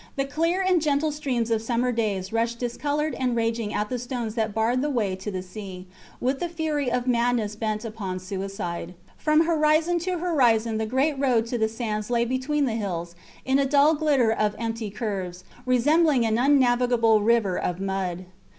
[0.15, 4.33] The clear and gentle streams of summer days rushed discoloured and raging at the stones
[4.33, 5.85] that barred the way to the sea,
[6.19, 8.95] with the fury of madness bent upon suicide.
[9.15, 13.13] From horizon to horizon the great road to the sands lay between the hills
[13.45, 18.25] in a dull glitter of empty curves, resembling an unnavigable river of mud.